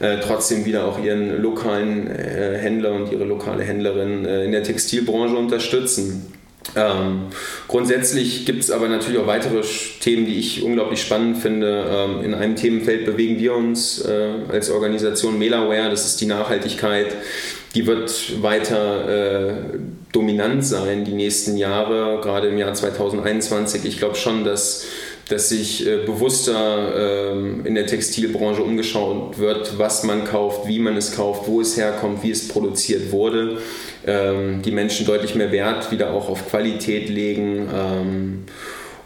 [0.01, 5.37] äh, trotzdem wieder auch ihren lokalen äh, Händler und ihre lokale Händlerin in der Textilbranche
[5.37, 6.42] unterstützen.
[6.75, 7.27] Ähm,
[7.69, 9.63] grundsätzlich gibt es aber natürlich auch weitere
[10.01, 11.87] Themen, die ich unglaublich spannend finde.
[11.91, 17.15] Ähm, in einem Themenfeld bewegen wir uns äh, als Organisation Melaware, das ist die Nachhaltigkeit.
[17.75, 19.53] Die wird weiter äh,
[20.13, 23.85] dominant sein die nächsten Jahre, gerade im Jahr 2021.
[23.85, 24.87] Ich glaube schon, dass
[25.29, 30.97] dass sich äh, bewusster ähm, in der Textilbranche umgeschaut wird, was man kauft, wie man
[30.97, 33.59] es kauft, wo es herkommt, wie es produziert wurde
[34.07, 37.69] ähm, die Menschen deutlich mehr Wert wieder auch auf Qualität legen.
[37.75, 38.45] Ähm,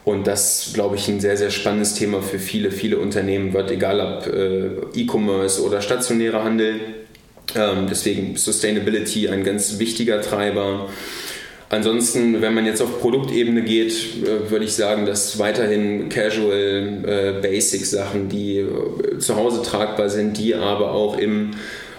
[0.05, 4.01] und das, glaube ich, ein sehr, sehr spannendes Thema für viele, viele Unternehmen wird, egal
[4.01, 6.81] ob äh, E-Commerce oder stationärer Handel.
[7.55, 10.89] Ähm, deswegen Sustainability ein ganz wichtiger Treiber.
[11.69, 17.43] Ansonsten, wenn man jetzt auf Produktebene geht, äh, würde ich sagen, dass weiterhin Casual äh,
[17.43, 21.51] Basic Sachen, die äh, zu Hause tragbar sind, die aber auch im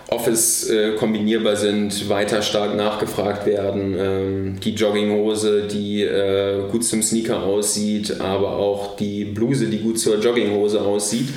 [0.10, 3.96] Office äh, kombinierbar sind, weiter stark nachgefragt werden.
[4.00, 10.00] Ähm, die Jogginghose, die äh, gut zum Sneaker aussieht, aber auch die Bluse, die gut
[10.00, 11.28] zur Jogginghose aussieht.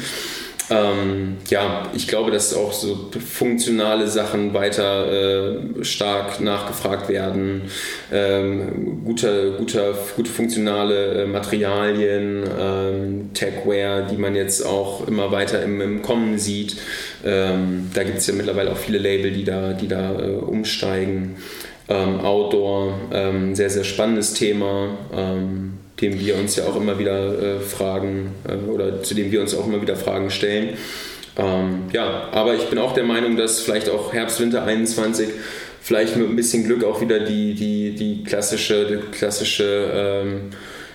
[0.71, 5.11] Ähm, ja, ich glaube, dass auch so funktionale Sachen weiter
[5.81, 7.63] äh, stark nachgefragt werden.
[8.13, 15.61] Ähm, gute, gute, gute funktionale äh, Materialien, ähm, Techwear, die man jetzt auch immer weiter
[15.63, 16.77] im, im Kommen sieht.
[17.25, 21.37] Ähm, da gibt es ja mittlerweile auch viele Label, die da, die da äh, umsteigen.
[21.89, 24.97] Ähm, Outdoor, ähm, sehr, sehr spannendes Thema
[26.01, 29.55] dem wir uns ja auch immer wieder äh, Fragen äh, oder zu dem wir uns
[29.55, 30.77] auch immer wieder Fragen stellen.
[31.37, 35.29] Ähm, ja, aber ich bin auch der Meinung, dass vielleicht auch Herbst, Winter 21
[35.81, 40.51] vielleicht mit ein bisschen Glück auch wieder die, die, die klassische, die klassische ähm,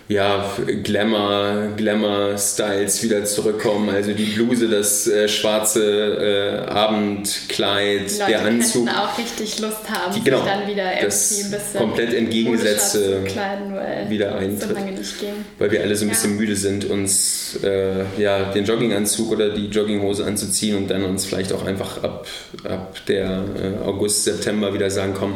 [0.07, 0.51] ja,
[0.83, 3.89] Glamour, Glamour-Styles wieder zurückkommen.
[3.89, 8.87] Also die Bluse, das äh, schwarze äh, Abendkleid, Leute der Anzug.
[8.89, 13.23] auch richtig Lust haben, die, genau, sich dann wieder irgendwie das ein bisschen komplett entgegengesetzte
[13.25, 14.77] kleiden, weil wieder eintritt.
[15.03, 15.25] So.
[15.57, 16.13] Weil wir alle so ein Ja.
[16.13, 21.25] bisschen müde sind, uns äh, ja, den Jogginganzug oder die Jogginghose anzuziehen und dann uns
[21.25, 22.27] vielleicht auch einfach ab,
[22.63, 25.33] ab der äh, August, September wieder sagen, komm,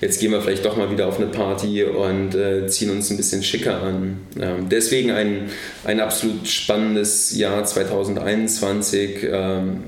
[0.00, 3.16] jetzt gehen wir vielleicht doch mal wieder auf eine Party und äh, ziehen uns ein
[3.16, 4.18] bisschen schicker an.
[4.40, 5.50] Ähm, deswegen ein,
[5.84, 9.26] ein absolut spannendes Jahr 2021.
[9.30, 9.84] Ähm,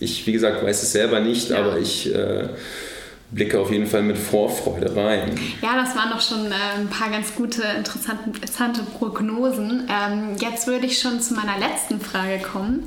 [0.00, 1.58] ich, wie gesagt, weiß es selber nicht, Ja.
[1.58, 2.48] aber ich äh,
[3.30, 5.38] blicke auf jeden Fall mit Vorfreude rein.
[5.62, 9.88] Ja, das waren doch schon äh, ein paar ganz gute, interessante, interessante Prognosen.
[9.88, 12.84] Ähm, jetzt würde ich schon zu meiner letzten Frage kommen.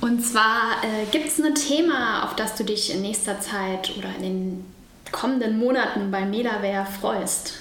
[0.00, 4.08] Und zwar äh, gibt es ein Thema, auf das du dich in nächster Zeit oder
[4.18, 4.64] in den
[5.14, 7.54] kommenden Monaten bei Medaware freust?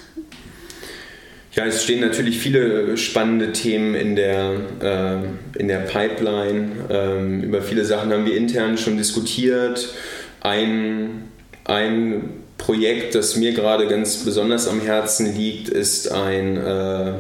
[1.54, 6.72] Ja, es stehen natürlich viele spannende Themen in der, äh, in der Pipeline.
[6.90, 9.94] Ähm, über viele Sachen haben wir intern schon diskutiert.
[10.42, 11.30] Ein,
[11.66, 17.14] ein Projekt, das mir gerade ganz besonders am Herzen liegt, ist ein äh,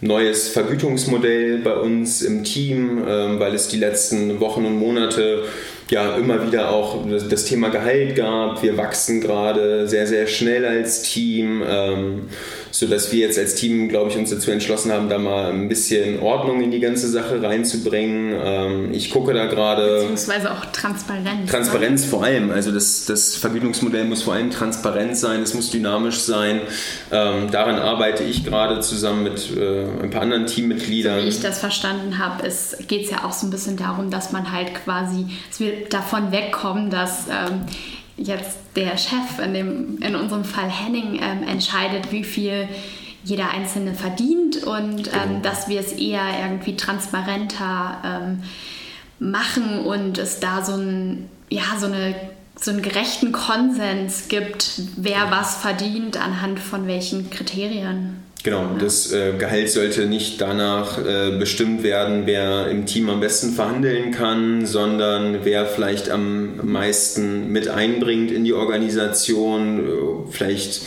[0.00, 5.42] neues Vergütungsmodell bei uns im Team, ähm, weil es die letzten Wochen und Monate
[5.92, 8.62] ja immer wieder auch das, Thema Gehalt gab.
[8.62, 11.62] Wir wachsen gerade sehr, sehr schnell als Team.
[11.68, 12.28] Ähm,
[12.72, 15.68] so dass wir jetzt als Team, glaube ich, uns dazu entschlossen haben, da mal ein
[15.68, 18.34] bisschen Ordnung in die ganze Sache reinzubringen.
[18.42, 19.98] Ähm, ich gucke da gerade.
[20.00, 21.50] Beziehungsweise auch Transparenz.
[21.50, 22.50] Transparenz vor allem.
[22.50, 26.62] Also das, das Vergütungsmodell muss vor allem transparent sein, es muss dynamisch sein.
[27.10, 31.22] Ähm, daran arbeite ich gerade zusammen mit äh, ein paar anderen Teammitgliedern.
[31.22, 32.50] Wie ich das verstanden habe,
[32.88, 36.32] geht es ja auch so ein bisschen darum, dass man halt quasi, dass wir davon
[36.32, 37.66] wegkommen, dass ähm,
[38.22, 42.68] jetzt der Chef, in, dem, in unserem Fall Henning, ähm, entscheidet, wie viel
[43.24, 48.42] jeder Einzelne verdient und ähm, dass wir es eher irgendwie transparenter ähm,
[49.18, 52.14] machen und es da so, ein, ja, so, eine,
[52.56, 58.22] so einen gerechten Konsens gibt, wer was verdient, anhand von welchen Kriterien.
[58.44, 63.52] Genau, das äh, Gehalt sollte nicht danach äh, bestimmt werden, wer im Team am besten
[63.52, 70.80] verhandeln kann, sondern wer vielleicht am meisten mit einbringt in die Organisation, äh, vielleicht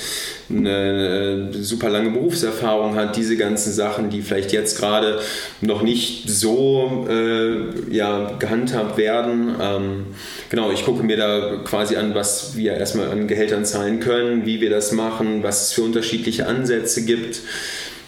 [0.49, 5.19] eine super lange Berufserfahrung hat, diese ganzen Sachen, die vielleicht jetzt gerade
[5.61, 9.55] noch nicht so äh, ja, gehandhabt werden.
[9.59, 10.05] Ähm,
[10.49, 14.61] genau, ich gucke mir da quasi an, was wir erstmal an Gehältern zahlen können, wie
[14.61, 17.41] wir das machen, was es für unterschiedliche Ansätze gibt.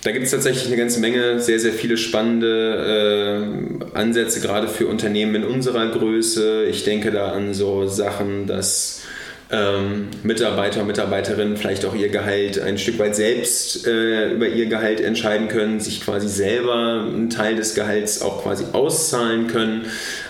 [0.03, 4.87] Da gibt es tatsächlich eine ganze Menge, sehr, sehr viele spannende äh, Ansätze, gerade für
[4.87, 6.65] Unternehmen in unserer Größe.
[6.65, 9.01] Ich denke da an so Sachen, dass
[9.49, 14.99] ähm, Mitarbeiter Mitarbeiterinnen vielleicht auch ihr Gehalt ein Stück weit selbst äh, über ihr Gehalt
[14.99, 19.85] entscheiden können, sich quasi selber einen Teil des Gehalts auch quasi auszahlen können.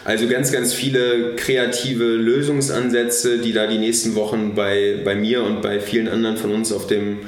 [0.06, 5.64] Also ganz, ganz viele kreative Lösungsansätze, die da die nächsten Wochen bei, bei mir und
[5.64, 7.22] bei vielen anderen von uns auf dem,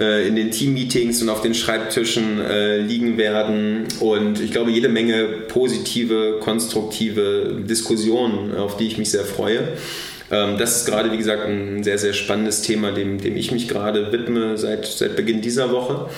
[0.00, 3.84] äh, in den Team-Meetings und auf den Schreibtischen äh, liegen werden.
[4.00, 9.60] Und ich glaube, jede Menge positive, konstruktive Diskussionen, auf die ich mich sehr freue.
[10.30, 13.68] Ähm, das ist gerade, wie gesagt, ein sehr, sehr spannendes Thema, dem, dem ich mich
[13.68, 16.08] gerade widme seit, seit Beginn dieser Woche.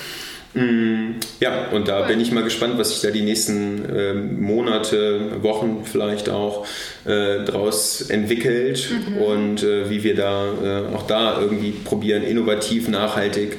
[0.55, 5.43] Mm, Ja, und da bin ich mal gespannt, was sich da die nächsten ähm, Monate,
[5.43, 6.67] Wochen vielleicht auch
[7.05, 8.89] äh, draus entwickelt
[9.21, 10.47] und äh, wie wir da
[10.91, 13.59] äh, auch da irgendwie probieren, innovativ, nachhaltig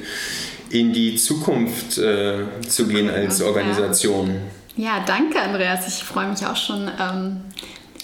[0.72, 2.34] in die Zukunft äh,
[2.68, 3.46] zu gehen als Ja.
[3.46, 4.36] Organisation.
[4.76, 5.88] Ja, danke, Andreas.
[5.88, 7.42] Ich freue mich auch schon, ähm,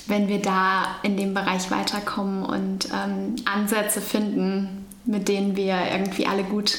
[0.08, 6.28] wenn wir da in dem Bereich weiterkommen und ähm, Ansätze finden, mit denen wir irgendwie
[6.28, 6.78] alle gut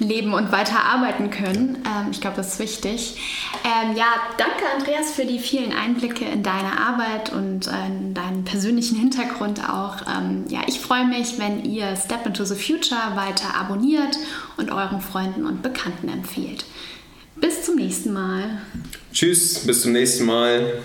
[0.00, 1.78] leben und weiter arbeiten können.
[1.84, 3.16] Ähm, ich glaube, das ist wichtig.
[3.64, 4.06] Ähm, ja,
[4.36, 9.68] danke Andreas für die vielen Einblicke in deine Arbeit und äh, in deinen persönlichen Hintergrund
[9.68, 9.96] auch.
[10.06, 14.16] Ähm, ja, ich freue mich, wenn ihr Step into the Future weiter abonniert
[14.56, 16.64] und euren Freunden und Bekannten empfiehlt.
[17.36, 18.62] Bis zum nächsten Mal.
[19.12, 20.82] Tschüss, bis zum nächsten Mal.